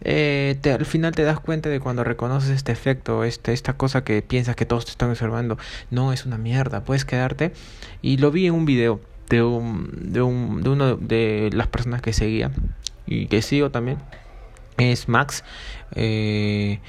eh, 0.00 0.56
te, 0.60 0.72
al 0.72 0.86
final 0.86 1.14
te 1.14 1.22
das 1.22 1.38
cuenta 1.38 1.68
de 1.68 1.78
cuando 1.78 2.04
reconoces 2.04 2.50
este 2.50 2.72
efecto, 2.72 3.24
este, 3.24 3.52
esta 3.52 3.74
cosa 3.74 4.02
que 4.02 4.22
piensas 4.22 4.56
que 4.56 4.66
todos 4.66 4.86
te 4.86 4.90
están 4.92 5.10
observando, 5.10 5.58
no 5.90 6.12
es 6.12 6.26
una 6.26 6.38
mierda, 6.38 6.84
puedes 6.84 7.04
quedarte. 7.04 7.52
Y 8.00 8.16
lo 8.16 8.30
vi 8.30 8.46
en 8.46 8.54
un 8.54 8.64
video 8.64 9.00
de, 9.28 9.42
un, 9.42 9.90
de, 10.12 10.22
un, 10.22 10.62
de 10.62 10.70
uno 10.70 10.96
de 10.96 11.50
las 11.52 11.66
personas 11.68 12.02
que 12.02 12.12
seguía 12.12 12.50
y 13.06 13.26
que 13.26 13.42
sigo 13.42 13.70
también, 13.70 13.98
es 14.78 15.08
Max. 15.08 15.44
Eh, 15.94 16.80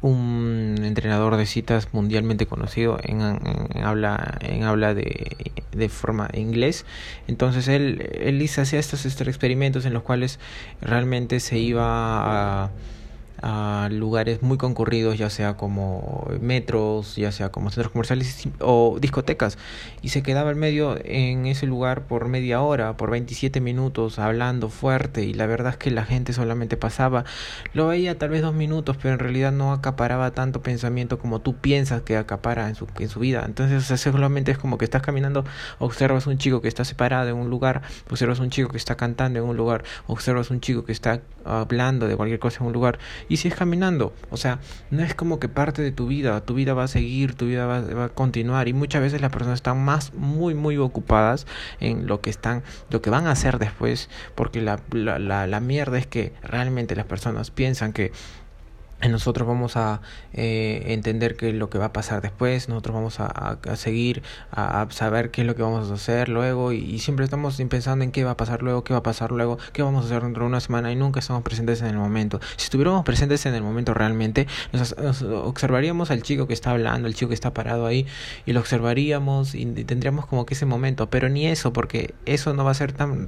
un 0.00 0.76
entrenador 0.82 1.36
de 1.36 1.46
citas 1.46 1.88
mundialmente 1.92 2.46
conocido 2.46 2.98
en, 3.02 3.20
habla 3.82 4.38
en 4.40 4.62
habla 4.64 4.94
de, 4.94 5.52
de 5.72 5.88
forma 5.88 6.28
inglés. 6.34 6.84
Entonces 7.26 7.68
él 7.68 8.08
él 8.20 8.42
hacía 8.58 8.78
estos, 8.78 9.06
estos 9.06 9.26
experimentos 9.28 9.84
en 9.86 9.94
los 9.94 10.02
cuales 10.02 10.38
realmente 10.80 11.40
se 11.40 11.58
iba 11.58 12.64
a 12.64 12.70
a 13.42 13.88
lugares 13.90 14.42
muy 14.42 14.58
concurridos, 14.58 15.18
ya 15.18 15.30
sea 15.30 15.56
como 15.56 16.28
metros, 16.40 17.16
ya 17.16 17.32
sea 17.32 17.50
como 17.50 17.70
centros 17.70 17.92
comerciales 17.92 18.48
o 18.60 18.98
discotecas, 19.00 19.58
y 20.02 20.08
se 20.08 20.22
quedaba 20.22 20.50
en 20.50 20.58
medio 20.58 20.96
en 21.04 21.46
ese 21.46 21.66
lugar 21.66 22.06
por 22.06 22.28
media 22.28 22.60
hora, 22.60 22.96
por 22.96 23.10
27 23.10 23.60
minutos, 23.60 24.18
hablando 24.18 24.68
fuerte, 24.68 25.24
y 25.24 25.34
la 25.34 25.46
verdad 25.46 25.72
es 25.72 25.78
que 25.78 25.90
la 25.90 26.04
gente 26.04 26.32
solamente 26.32 26.76
pasaba, 26.76 27.24
lo 27.72 27.88
veía 27.88 28.18
tal 28.18 28.30
vez 28.30 28.42
dos 28.42 28.54
minutos, 28.54 28.96
pero 29.00 29.14
en 29.14 29.20
realidad 29.20 29.52
no 29.52 29.72
acaparaba 29.72 30.32
tanto 30.32 30.62
pensamiento 30.62 31.18
como 31.18 31.40
tú 31.40 31.56
piensas 31.56 32.02
que 32.02 32.16
acapara 32.16 32.68
en 32.68 32.74
su, 32.74 32.86
en 32.98 33.08
su 33.08 33.20
vida. 33.20 33.44
Entonces, 33.46 33.90
o 33.90 33.96
solamente 33.96 34.50
es 34.50 34.58
como 34.58 34.78
que 34.78 34.84
estás 34.84 35.02
caminando, 35.02 35.44
observas 35.78 36.26
un 36.26 36.38
chico 36.38 36.60
que 36.60 36.68
está 36.68 36.84
separado 36.84 37.28
en 37.28 37.36
un 37.36 37.50
lugar, 37.50 37.82
observas 38.08 38.40
un 38.40 38.50
chico 38.50 38.70
que 38.70 38.78
está 38.78 38.96
cantando 38.96 39.38
en 39.38 39.44
un 39.44 39.56
lugar, 39.56 39.84
observas 40.06 40.50
un 40.50 40.60
chico 40.60 40.84
que 40.84 40.92
está 40.92 41.20
hablando 41.44 42.08
de 42.08 42.16
cualquier 42.16 42.38
cosa 42.38 42.58
en 42.60 42.66
un 42.66 42.72
lugar, 42.72 42.98
y 43.28 43.36
sigues 43.36 43.58
caminando. 43.58 44.12
O 44.30 44.36
sea, 44.36 44.60
no 44.90 45.02
es 45.02 45.14
como 45.14 45.38
que 45.38 45.48
parte 45.48 45.82
de 45.82 45.92
tu 45.92 46.06
vida, 46.06 46.40
tu 46.40 46.54
vida 46.54 46.74
va 46.74 46.84
a 46.84 46.88
seguir, 46.88 47.34
tu 47.34 47.46
vida 47.46 47.66
va, 47.66 48.04
a 48.04 48.08
continuar 48.08 48.68
y 48.68 48.72
muchas 48.72 49.02
veces 49.02 49.20
las 49.20 49.30
personas 49.30 49.58
están 49.58 49.84
más 49.84 50.14
muy 50.14 50.54
muy 50.54 50.76
ocupadas 50.76 51.46
en 51.80 52.06
lo 52.06 52.20
que 52.20 52.30
están, 52.30 52.62
lo 52.90 53.02
que 53.02 53.10
van 53.10 53.26
a 53.26 53.32
hacer 53.32 53.58
después, 53.58 54.08
porque 54.34 54.60
la, 54.60 54.80
la, 54.92 55.46
la 55.46 55.60
mierda 55.60 55.98
es 55.98 56.06
que 56.06 56.32
realmente 56.42 56.96
las 56.96 57.06
personas 57.06 57.50
piensan 57.50 57.92
que 57.92 58.12
nosotros 59.06 59.46
vamos 59.46 59.76
a 59.76 60.00
eh, 60.32 60.82
entender 60.86 61.36
qué 61.36 61.50
es 61.50 61.54
lo 61.54 61.70
que 61.70 61.78
va 61.78 61.86
a 61.86 61.92
pasar 61.92 62.20
después, 62.20 62.68
nosotros 62.68 62.94
vamos 62.94 63.20
a, 63.20 63.58
seguir, 63.76 64.22
a, 64.50 64.88
saber 64.90 65.30
qué 65.30 65.42
es 65.42 65.46
lo 65.46 65.54
que 65.54 65.62
vamos 65.62 65.88
a 65.90 65.94
hacer 65.94 66.28
luego 66.28 66.72
y, 66.72 66.98
siempre 66.98 67.24
estamos 67.24 67.62
pensando 67.68 68.04
en 68.04 68.10
qué 68.10 68.24
va 68.24 68.32
a 68.32 68.36
pasar 68.36 68.62
luego, 68.62 68.82
qué 68.82 68.92
va 68.92 68.98
a 68.98 69.02
pasar 69.04 69.30
luego, 69.30 69.58
qué 69.72 69.82
vamos 69.82 70.04
a 70.04 70.06
hacer 70.08 70.22
dentro 70.22 70.42
de 70.42 70.48
una 70.48 70.60
semana 70.60 70.90
y 70.90 70.96
nunca 70.96 71.20
estamos 71.20 71.42
presentes 71.42 71.80
en 71.80 71.86
el 71.86 71.96
momento. 71.96 72.40
Si 72.56 72.64
estuviéramos 72.64 73.04
presentes 73.04 73.46
en 73.46 73.54
el 73.54 73.62
momento 73.62 73.94
realmente, 73.94 74.48
nos, 74.72 74.92
observaríamos 75.22 76.10
al 76.10 76.22
chico 76.22 76.48
que 76.48 76.54
está 76.54 76.72
hablando, 76.72 77.06
al 77.06 77.14
chico 77.14 77.28
que 77.28 77.34
está 77.34 77.54
parado 77.54 77.86
ahí 77.86 78.06
y 78.46 78.52
lo 78.52 78.60
observaríamos 78.60 79.54
y 79.54 79.64
tendríamos 79.84 80.26
como 80.26 80.44
que 80.44 80.54
ese 80.54 80.66
momento, 80.66 81.08
pero 81.08 81.28
ni 81.28 81.46
eso, 81.46 81.72
porque 81.72 82.14
eso 82.26 82.52
no 82.52 82.64
va 82.64 82.72
a 82.72 82.74
ser 82.74 82.92
tan, 82.92 83.26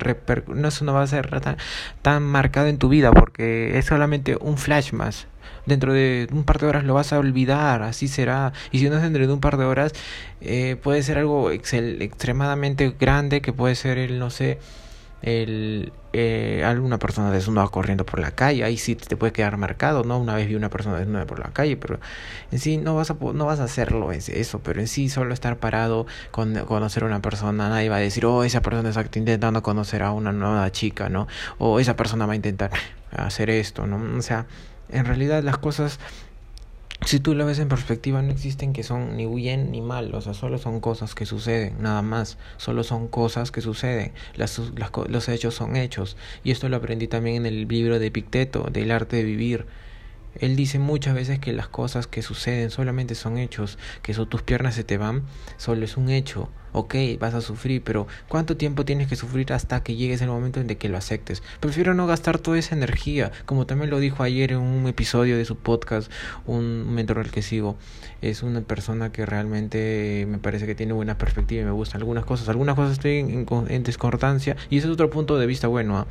no, 0.49 0.69
eso 0.69 0.85
no 0.85 0.93
va 0.93 1.03
a 1.03 1.07
ser 1.07 1.29
tan, 1.41 1.57
tan 2.03 2.23
marcado 2.25 2.67
en 2.67 2.79
tu 2.79 2.89
vida, 2.89 3.13
porque 3.13 3.79
es 3.79 3.85
solamente 3.85 4.37
un 4.41 4.59
flash 4.59 4.93
más 4.93 5.29
Dentro 5.67 5.93
de 5.93 6.29
un 6.33 6.45
par 6.45 6.59
de 6.59 6.67
horas 6.67 6.85
lo 6.85 6.95
vas 6.95 7.13
a 7.13 7.19
olvidar, 7.19 7.83
así 7.83 8.09
será. 8.09 8.53
Y 8.71 8.79
si 8.79 8.89
no 8.89 8.97
es 8.97 9.03
dentro 9.03 9.27
de 9.27 9.33
un 9.33 9.41
par 9.41 9.57
de 9.57 9.65
horas, 9.65 9.93
eh, 10.41 10.77
puede 10.83 11.03
ser 11.03 11.19
algo 11.19 11.51
extremadamente 11.51 12.95
grande, 12.99 13.41
que 13.41 13.53
puede 13.53 13.75
ser 13.75 13.99
el, 13.99 14.19
no 14.19 14.31
sé, 14.31 14.59
el, 15.23 15.93
eh, 16.13 16.63
alguna 16.65 16.99
persona 16.99 17.31
desnuda 17.31 17.69
corriendo 17.69 18.07
por 18.07 18.21
la 18.21 18.31
calle, 18.31 18.65
ahí 18.65 18.77
sí 18.77 18.97
te 18.97 19.17
puede 19.17 19.33
quedar 19.33 19.57
marcado, 19.59 20.03
¿no? 20.03 20.19
Una 20.19 20.35
vez 20.35 20.49
vi 20.49 20.55
una 20.55 20.71
persona 20.71 20.99
desnuda 20.99 21.27
por 21.27 21.39
la 21.39 21.51
calle, 21.53 21.77
pero 21.77 22.01
en 22.51 22.59
sí 22.59 22.79
no 22.79 22.95
vas 22.95 23.11
a, 23.11 23.17
no 23.21 23.47
vas 23.47 23.61
a 23.61 23.65
hacerlo 23.65 24.13
eso, 24.13 24.61
pero 24.61 24.81
en 24.81 24.89
sí 24.89 25.09
solo 25.09 25.35
estar 25.35 25.59
parado 25.59 26.07
con 26.31 26.55
conocer 26.65 27.03
a 27.05 27.07
una 27.07 27.21
persona, 27.21 27.69
nadie 27.69 27.89
va 27.91 27.97
a 27.97 28.01
decir, 28.01 28.25
oh, 28.27 28.45
esa 28.45 28.63
persona 28.63 28.89
está 28.89 29.19
intentando 29.19 29.63
conocer 29.63 30.03
a 30.03 30.13
una 30.13 30.33
nueva 30.33 30.71
chica, 30.73 31.09
¿no? 31.09 31.29
O 31.59 31.81
esa 31.81 31.97
persona 31.97 32.27
va 32.27 32.33
a 32.33 32.37
intentar 32.37 32.71
hacer 33.13 33.51
esto, 33.51 33.87
¿no? 33.87 34.19
O 34.19 34.23
sea, 34.23 34.47
en 34.93 35.05
realidad 35.05 35.43
las 35.43 35.59
cosas 35.59 35.99
si 37.07 37.19
tú 37.19 37.35
lo 37.35 37.47
ves 37.47 37.59
en 37.59 37.69
perspectiva, 37.69 38.21
no 38.21 38.31
existen 38.31 38.73
que 38.75 38.83
son 38.83 39.17
ni 39.17 39.27
bien 39.27 39.71
ni 39.71 39.81
mal, 39.81 40.15
o 40.15 40.21
sea, 40.21 40.35
solo 40.35 40.59
son 40.59 40.81
cosas 40.81 41.15
que 41.15 41.25
suceden, 41.25 41.81
nada 41.81 42.03
más, 42.03 42.37
solo 42.59 42.85
son 42.85 43.09
cosas 43.09 43.51
que 43.51 43.63
suceden, 43.63 44.13
las, 44.35 44.61
las, 44.77 44.91
los 45.09 45.29
hechos 45.31 45.55
son 45.55 45.77
hechos, 45.77 46.19
y 46.45 46.51
esto 46.51 46.69
lo 46.69 46.77
aprendí 46.77 47.09
también 47.09 47.37
en 47.37 47.47
el 47.47 47.69
libro 47.69 47.99
de 47.99 48.11
Picteto, 48.11 48.69
del 48.71 48.91
arte 48.91 49.17
de 49.17 49.25
vivir, 49.25 49.67
él 50.39 50.57
dice 50.57 50.79
muchas 50.79 51.15
veces 51.15 51.39
que 51.39 51.53
las 51.53 51.69
cosas 51.69 52.07
que 52.07 52.23
suceden 52.23 52.71
solamente 52.71 53.15
son 53.15 53.39
hechos, 53.39 53.79
que 54.03 54.13
eso 54.13 54.27
tus 54.27 54.43
piernas 54.43 54.75
se 54.75 54.85
te 54.85 54.97
van, 54.97 55.25
solo 55.57 55.85
es 55.85 55.97
un 55.97 56.09
hecho. 56.09 56.49
Ok, 56.73 56.95
vas 57.19 57.35
a 57.35 57.41
sufrir, 57.41 57.83
pero 57.83 58.07
¿cuánto 58.29 58.57
tiempo 58.57 58.85
tienes 58.85 59.09
que 59.09 59.17
sufrir 59.17 59.53
hasta 59.53 59.83
que 59.83 59.97
llegues 59.97 60.23
el 60.23 60.29
momento 60.29 60.61
en 60.61 60.69
que 60.69 60.89
lo 60.89 60.97
aceptes? 60.97 61.43
Prefiero 61.61 61.95
no 61.95 62.07
gastar 62.07 62.39
toda 62.39 62.59
esa 62.59 62.75
energía, 62.75 63.33
como 63.47 63.67
también 63.67 63.91
lo 63.91 63.99
dijo 63.99 64.23
ayer 64.23 64.53
en 64.53 64.59
un 64.59 64.87
episodio 64.87 65.37
de 65.37 65.45
su 65.45 65.57
podcast, 65.57 66.11
un 66.47 66.95
mentor 66.95 67.19
al 67.19 67.31
que 67.31 67.43
sigo. 67.43 67.77
Es 68.23 68.43
una 68.43 68.61
persona 68.61 69.13
que 69.13 69.25
realmente 69.25 70.27
me 70.29 70.39
parece 70.39 70.67
que 70.67 70.75
tiene 70.75 70.93
buena 70.93 71.17
perspectiva 71.17 71.63
y 71.63 71.65
me 71.65 71.71
gusta 71.71 71.97
algunas 71.97 72.25
cosas. 72.25 72.49
Algunas 72.49 72.77
cosas 72.77 72.93
estoy 72.93 73.19
en, 73.19 73.83
discordancia 73.83 74.57
y 74.69 74.79
ese 74.79 74.87
es 74.89 74.93
otro 74.93 75.09
punto 75.09 75.39
de 75.39 75.47
vista 75.47 75.69
bueno. 75.69 75.99
¿ah? 75.99 76.07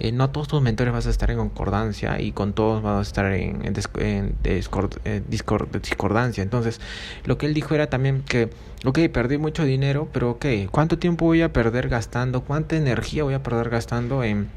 Eh, 0.00 0.10
no 0.10 0.30
todos 0.30 0.48
tus 0.48 0.60
mentores 0.62 0.92
vas 0.92 1.06
a 1.06 1.10
estar 1.10 1.30
en 1.30 1.38
concordancia 1.38 2.20
y 2.20 2.32
con 2.32 2.52
todos 2.54 2.82
vas 2.82 2.98
a 2.98 3.02
estar 3.02 3.32
en, 3.32 3.62
en, 3.64 4.36
eh, 4.44 5.22
discordancia. 5.28 6.42
Entonces, 6.42 6.80
lo 7.24 7.38
que 7.38 7.46
él 7.46 7.54
dijo 7.54 7.74
era 7.74 7.88
también 7.88 8.22
que, 8.22 8.50
ok, 8.84 8.98
perdí 9.12 9.38
mucho 9.38 9.64
dinero, 9.64 9.93
pero 10.12 10.32
ok, 10.32 10.46
¿cuánto 10.70 10.98
tiempo 10.98 11.24
voy 11.26 11.42
a 11.42 11.52
perder 11.52 11.88
gastando? 11.88 12.42
¿Cuánta 12.42 12.76
energía 12.76 13.24
voy 13.24 13.34
a 13.34 13.42
perder 13.42 13.70
gastando 13.70 14.24
en 14.24 14.48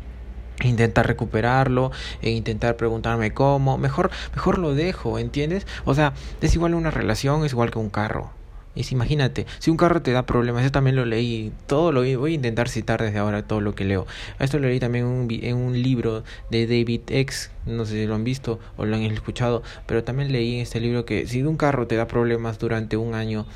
intentar 0.63 1.05
recuperarlo 1.05 1.91
e 2.21 2.31
intentar 2.31 2.77
preguntarme 2.77 3.31
cómo 3.31 3.77
mejor 3.77 4.09
mejor 4.33 4.57
lo 4.57 4.73
dejo 4.73 5.19
entiendes 5.19 5.67
o 5.85 5.93
sea 5.93 6.13
es 6.41 6.55
igual 6.55 6.73
una 6.73 6.89
relación 6.89 7.45
es 7.45 7.51
igual 7.51 7.69
que 7.69 7.77
un 7.77 7.91
carro 7.91 8.31
es, 8.77 8.91
imagínate, 8.91 9.47
si 9.57 9.71
un 9.71 9.77
carro 9.77 10.03
te 10.03 10.11
da 10.11 10.27
problemas, 10.27 10.63
yo 10.63 10.71
también 10.71 10.95
lo 10.95 11.03
leí, 11.03 11.51
todo 11.65 11.91
lo 11.91 12.01
voy 12.01 12.31
a 12.31 12.35
intentar 12.35 12.69
citar 12.69 13.01
desde 13.01 13.17
ahora 13.17 13.41
todo 13.41 13.59
lo 13.59 13.73
que 13.73 13.85
leo. 13.85 14.05
Esto 14.37 14.59
lo 14.59 14.67
leí 14.67 14.79
también 14.79 15.05
un, 15.05 15.27
en 15.31 15.55
un 15.55 15.81
libro 15.81 16.23
de 16.51 16.67
David 16.67 17.01
X, 17.07 17.49
no 17.65 17.85
sé 17.85 17.93
si 17.93 18.05
lo 18.05 18.13
han 18.13 18.23
visto 18.23 18.59
o 18.77 18.85
lo 18.85 18.95
han 18.95 19.01
escuchado, 19.01 19.63
pero 19.87 20.03
también 20.03 20.31
leí 20.31 20.55
en 20.55 20.61
este 20.61 20.79
libro 20.79 21.05
que 21.05 21.25
si 21.25 21.41
un 21.41 21.57
carro 21.57 21.87
te 21.87 21.95
da 21.95 22.07
problemas 22.07 22.59
durante 22.59 22.97
un 22.97 23.15
año, 23.15 23.47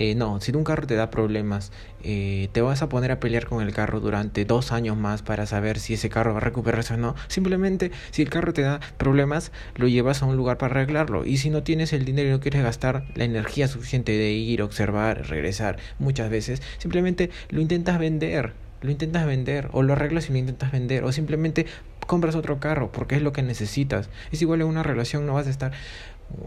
eh, 0.00 0.14
no, 0.14 0.40
si 0.40 0.50
un 0.52 0.64
carro 0.64 0.86
te 0.86 0.94
da 0.94 1.10
problemas, 1.10 1.72
eh, 2.02 2.48
te 2.52 2.62
vas 2.62 2.80
a 2.80 2.88
poner 2.88 3.12
a 3.12 3.20
pelear 3.20 3.44
con 3.44 3.62
el 3.62 3.74
carro 3.74 4.00
durante 4.00 4.46
dos 4.46 4.72
años 4.72 4.96
más 4.96 5.20
para 5.20 5.44
saber 5.44 5.78
si 5.78 5.92
ese 5.92 6.08
carro 6.08 6.32
va 6.32 6.38
a 6.38 6.40
recuperarse 6.40 6.94
o 6.94 6.96
no. 6.96 7.14
Simplemente, 7.28 7.90
si 8.10 8.22
el 8.22 8.30
carro 8.30 8.54
te 8.54 8.62
da 8.62 8.80
problemas, 8.96 9.52
lo 9.76 9.88
llevas 9.88 10.22
a 10.22 10.24
un 10.24 10.38
lugar 10.38 10.56
para 10.56 10.80
arreglarlo. 10.80 11.26
Y 11.26 11.36
si 11.36 11.50
no 11.50 11.64
tienes 11.64 11.92
el 11.92 12.06
dinero 12.06 12.30
y 12.30 12.32
no 12.32 12.40
quieres 12.40 12.62
gastar 12.62 13.04
la 13.14 13.24
energía 13.24 13.68
suficiente 13.68 14.12
de 14.12 14.32
ir, 14.32 14.62
observar, 14.62 15.28
regresar 15.28 15.76
muchas 15.98 16.30
veces, 16.30 16.62
simplemente 16.78 17.28
lo 17.50 17.60
intentas 17.60 17.98
vender. 17.98 18.54
Lo 18.80 18.90
intentas 18.90 19.26
vender, 19.26 19.68
o 19.72 19.82
lo 19.82 19.92
arreglas 19.92 20.30
y 20.30 20.32
lo 20.32 20.38
intentas 20.38 20.72
vender, 20.72 21.04
o 21.04 21.12
simplemente 21.12 21.66
compras 22.06 22.34
otro 22.34 22.58
carro 22.58 22.90
porque 22.90 23.16
es 23.16 23.22
lo 23.22 23.34
que 23.34 23.42
necesitas. 23.42 24.08
Es 24.32 24.40
igual 24.40 24.62
en 24.62 24.68
una 24.68 24.82
relación, 24.82 25.26
no 25.26 25.34
vas 25.34 25.46
a 25.46 25.50
estar 25.50 25.72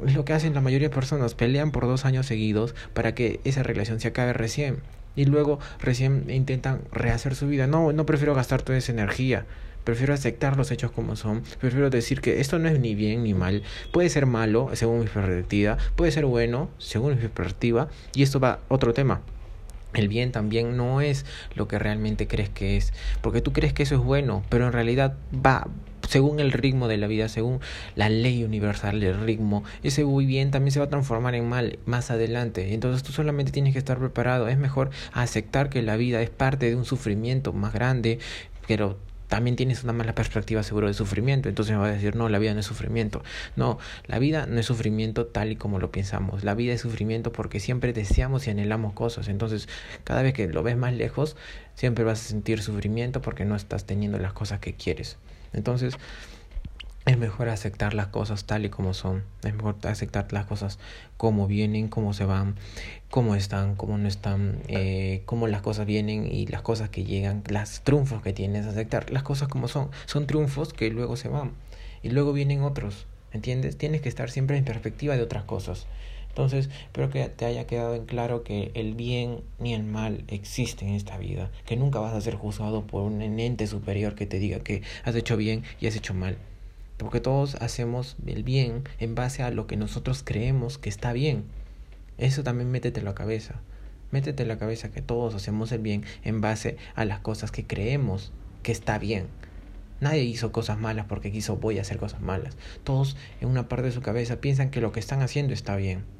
es 0.06 0.16
lo 0.16 0.26
que 0.26 0.34
hacen 0.34 0.54
la 0.54 0.62
mayoría 0.62 0.90
de 0.90 0.96
personas, 0.96 1.36
pelean 1.36 1.72
por 1.72 1.88
dos 1.88 2.06
años 2.06 2.26
seguidos 2.26 2.76
para 2.94 3.16
que 3.16 3.40
esa 3.44 3.64
relación 3.64 4.00
se 4.00 4.10
acabe 4.10 4.34
recién. 4.34 4.78
Y 5.16 5.26
luego 5.26 5.60
recién 5.80 6.26
intentan 6.30 6.82
rehacer 6.92 7.36
su 7.36 7.48
vida. 7.48 7.68
No, 7.68 7.94
no 7.94 8.06
prefiero 8.06 8.34
gastar 8.34 8.62
toda 8.62 8.78
esa 8.78 8.92
energía. 8.92 9.46
Prefiero 9.84 10.14
aceptar 10.14 10.58
los 10.58 10.72
hechos 10.72 10.92
como 10.92 11.16
son. 11.16 11.44
Prefiero 11.60 11.90
decir 11.90 12.22
que 12.22 12.40
esto 12.40 12.58
no 12.58 12.70
es 12.70 12.80
ni 12.80 12.96
bien 12.96 13.24
ni 13.24 13.34
mal. 13.34 13.64
Puede 13.92 14.10
ser 14.10 14.26
malo, 14.26 14.70
según 14.74 15.02
mi 15.02 15.06
perspectiva. 15.06 15.78
Puede 15.96 16.12
ser 16.12 16.26
bueno, 16.26 16.70
según 16.78 17.20
mi 17.22 17.28
perspectiva. 17.28 17.90
Y 18.16 18.24
esto 18.24 18.40
va 18.40 18.52
a 18.52 18.60
otro 18.70 18.94
tema. 18.94 19.22
El 19.94 20.08
bien 20.08 20.32
también 20.32 20.76
no 20.78 21.02
es 21.02 21.26
lo 21.54 21.68
que 21.68 21.78
realmente 21.78 22.28
crees 22.28 22.50
que 22.50 22.78
es. 22.78 22.94
Porque 23.22 23.42
tú 23.42 23.54
crees 23.54 23.74
que 23.74 23.84
eso 23.84 23.96
es 23.96 24.02
bueno, 24.02 24.44
pero 24.50 24.66
en 24.66 24.74
realidad 24.74 25.16
va 25.34 25.68
según 26.14 26.40
el 26.40 26.52
ritmo 26.52 26.88
de 26.88 26.98
la 26.98 27.08
vida, 27.08 27.28
según 27.28 27.60
la 27.96 28.08
ley 28.08 28.44
universal 28.44 29.00
del 29.00 29.20
ritmo, 29.22 29.64
ese 29.82 30.06
muy 30.06 30.28
bien 30.28 30.52
también 30.52 30.72
se 30.72 30.78
va 30.78 30.86
a 30.86 30.90
transformar 30.90 31.34
en 31.34 31.50
mal 31.50 31.80
más 31.88 32.12
adelante. 32.12 32.76
Entonces 32.76 33.02
tú 33.02 33.12
solamente 33.12 33.52
tienes 33.52 33.74
que 33.74 33.80
estar 33.80 33.98
preparado. 33.98 34.48
Es 34.48 34.60
mejor 34.60 34.92
aceptar 35.12 35.72
que 35.72 35.82
la 35.82 35.98
vida 35.98 36.22
es 36.22 36.30
parte 36.30 36.70
de 36.70 36.76
un 36.76 36.86
sufrimiento 36.86 37.52
más 37.52 37.74
grande, 37.74 38.20
pero 38.68 39.00
también 39.28 39.56
tienes 39.56 39.84
una 39.84 39.92
mala 39.92 40.14
perspectiva 40.14 40.62
seguro 40.62 40.86
de 40.86 40.94
sufrimiento. 40.94 41.50
Entonces 41.50 41.74
me 41.74 41.82
va 41.82 41.88
a 41.88 41.92
decir, 41.92 42.16
no, 42.16 42.30
la 42.30 42.38
vida 42.38 42.54
no 42.54 42.60
es 42.60 42.68
sufrimiento. 42.68 43.24
No, 43.56 43.80
la 44.06 44.20
vida 44.20 44.46
no 44.46 44.60
es 44.60 44.68
sufrimiento 44.68 45.26
tal 45.26 45.52
y 45.52 45.56
como 45.56 45.80
lo 45.80 45.92
pensamos. 45.92 46.44
La 46.44 46.54
vida 46.54 46.74
es 46.74 46.82
sufrimiento 46.82 47.32
porque 47.32 47.60
siempre 47.60 47.92
deseamos 47.92 48.46
y 48.46 48.52
anhelamos 48.52 48.94
cosas. 48.94 49.30
Entonces, 49.30 49.68
cada 50.04 50.22
vez 50.22 50.36
que 50.36 50.48
lo 50.48 50.62
ves 50.62 50.78
más 50.78 50.94
lejos, 50.94 51.36
siempre 51.74 52.04
vas 52.04 52.22
a 52.22 52.30
sentir 52.30 52.62
sufrimiento 52.62 53.20
porque 53.24 53.46
no 53.46 53.56
estás 53.56 53.86
teniendo 53.86 54.20
las 54.20 54.34
cosas 54.34 54.60
que 54.60 54.76
quieres. 54.76 55.18
Entonces, 55.54 55.98
es 57.06 57.18
mejor 57.18 57.50
aceptar 57.50 57.94
las 57.94 58.08
cosas 58.08 58.46
tal 58.46 58.66
y 58.66 58.70
como 58.70 58.94
son. 58.94 59.24
Es 59.44 59.54
mejor 59.54 59.76
aceptar 59.84 60.32
las 60.32 60.46
cosas 60.46 60.80
como 61.18 61.48
vienen, 61.48 61.90
cómo 61.90 62.14
se 62.14 62.24
van, 62.24 62.56
cómo 63.10 63.36
están, 63.36 63.76
cómo 63.76 63.98
no 63.98 64.08
están, 64.08 64.60
eh, 64.68 65.24
cómo 65.26 65.48
las 65.48 65.62
cosas 65.62 65.86
vienen 65.86 66.32
y 66.32 66.48
las 66.48 66.62
cosas 66.62 66.90
que 66.90 67.04
llegan, 67.04 67.44
las 67.50 67.84
triunfos 67.84 68.22
que 68.22 68.32
tienes. 68.32 68.66
Aceptar 68.66 69.10
las 69.12 69.24
cosas 69.24 69.50
como 69.50 69.68
son. 69.68 69.90
Son 70.06 70.28
triunfos 70.28 70.74
que 70.74 70.90
luego 70.90 71.18
se 71.18 71.28
van. 71.28 71.52
Y 72.04 72.10
luego 72.10 72.32
vienen 72.32 72.62
otros. 72.62 73.06
¿Entiendes? 73.34 73.78
Tienes 73.78 74.02
que 74.02 74.10
estar 74.10 74.30
siempre 74.30 74.58
en 74.58 74.64
perspectiva 74.64 75.16
de 75.16 75.24
otras 75.24 75.44
cosas. 75.44 75.88
Entonces, 76.34 76.72
espero 76.86 77.12
que 77.12 77.30
te 77.30 77.46
haya 77.46 77.68
quedado 77.68 77.94
en 77.94 78.06
claro 78.06 78.44
que 78.44 78.72
el 78.74 78.96
bien 78.96 79.42
ni 79.60 79.76
el 79.76 79.84
mal 79.84 80.24
existen 80.28 80.90
en 80.90 80.96
esta 80.96 81.16
vida, 81.20 81.52
que 81.68 81.78
nunca 81.78 82.00
vas 82.00 82.16
a 82.16 82.22
ser 82.22 82.34
juzgado 82.34 82.88
por 82.88 83.04
un 83.04 83.22
ente 83.22 83.68
superior 83.68 84.16
que 84.16 84.26
te 84.26 84.40
diga 84.40 84.60
que 84.60 84.82
has 85.04 85.16
hecho 85.16 85.38
bien 85.38 85.62
y 85.80 85.86
has 85.86 85.96
hecho 85.96 86.16
mal. 86.16 86.38
Porque 86.98 87.20
todos 87.20 87.54
hacemos 87.62 88.16
el 88.26 88.42
bien 88.44 88.84
en 88.98 89.14
base 89.14 89.44
a 89.44 89.52
lo 89.52 89.68
que 89.68 89.78
nosotros 89.78 90.24
creemos 90.26 90.80
que 90.80 90.90
está 90.90 91.14
bien. 91.14 91.44
Eso 92.18 92.42
también 92.42 92.72
métetelo 92.72 93.10
a 93.10 93.12
la 93.12 93.16
cabeza. 93.16 93.62
Métete 94.10 94.42
en 94.42 94.50
la 94.50 94.58
cabeza 94.58 94.90
que 94.90 95.04
todos 95.04 95.36
hacemos 95.36 95.72
el 95.72 95.82
bien 95.82 96.04
en 96.24 96.42
base 96.42 96.78
a 96.96 97.06
las 97.06 97.20
cosas 97.20 97.52
que 97.52 97.68
creemos 97.68 98.32
que 98.64 98.72
está 98.72 98.98
bien. 98.98 99.28
Nadie 100.02 100.24
hizo 100.24 100.52
cosas 100.52 100.80
malas 100.80 101.06
porque 101.08 101.32
quiso 101.32 101.58
voy 101.58 101.78
a 101.78 101.82
hacer 101.82 101.98
cosas 101.98 102.22
malas. 102.22 102.58
Todos 102.84 103.18
en 103.40 103.50
una 103.50 103.70
parte 103.70 103.86
de 103.86 103.92
su 103.92 104.02
cabeza 104.02 104.42
piensan 104.42 104.72
que 104.72 104.82
lo 104.82 104.92
que 104.92 105.00
están 105.00 105.22
haciendo 105.22 105.54
está 105.54 105.76
bien. 105.76 106.13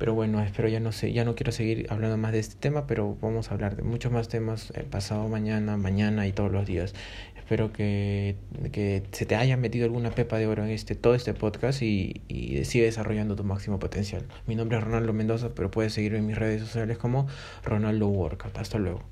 Pero 0.00 0.14
bueno, 0.14 0.42
espero 0.42 0.66
ya 0.66 0.80
no 0.80 0.92
sé, 0.92 1.12
ya 1.12 1.26
no 1.26 1.34
quiero 1.34 1.52
seguir 1.52 1.86
hablando 1.90 2.16
más 2.16 2.32
de 2.32 2.38
este 2.38 2.56
tema, 2.56 2.86
pero 2.86 3.18
vamos 3.20 3.50
a 3.50 3.54
hablar 3.54 3.76
de 3.76 3.82
muchos 3.82 4.10
más 4.10 4.28
temas 4.28 4.72
pasado 4.90 5.28
mañana, 5.28 5.76
mañana 5.76 6.26
y 6.26 6.32
todos 6.32 6.50
los 6.50 6.66
días. 6.66 6.94
Espero 7.36 7.70
que, 7.70 8.36
que 8.72 9.02
se 9.12 9.26
te 9.26 9.36
haya 9.36 9.58
metido 9.58 9.84
alguna 9.84 10.10
pepa 10.10 10.38
de 10.38 10.46
oro 10.46 10.64
en 10.64 10.70
este, 10.70 10.94
todo 10.94 11.14
este 11.14 11.34
podcast 11.34 11.82
y, 11.82 12.22
y 12.28 12.64
sigue 12.64 12.86
desarrollando 12.86 13.36
tu 13.36 13.44
máximo 13.44 13.78
potencial. 13.78 14.24
Mi 14.46 14.54
nombre 14.54 14.78
es 14.78 14.84
Ronaldo 14.84 15.12
Mendoza, 15.12 15.50
pero 15.54 15.70
puedes 15.70 15.92
seguirme 15.92 16.20
en 16.20 16.26
mis 16.28 16.38
redes 16.38 16.62
sociales 16.62 16.96
como 16.96 17.26
Ronaldo 17.62 18.08
Workout. 18.08 18.56
Hasta 18.56 18.78
luego. 18.78 19.10